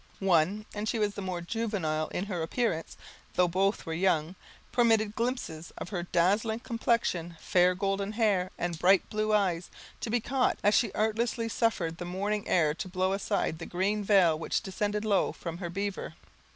[0.17, 2.97] One, and she was the more juvenile in her appearance,
[3.35, 4.33] though both were young,
[4.71, 9.69] permitted glimpses of her dazzling complexion, fair golden hair, and bright blue eyes,
[9.99, 14.03] to be caught, as she artlessly suffered the morning air to blow aside the green
[14.03, 16.15] veil which descended low from her beaver.